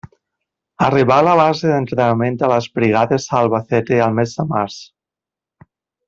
[0.85, 4.79] Arribà a la base d'entrenament de les Brigades a Albacete el mes de març.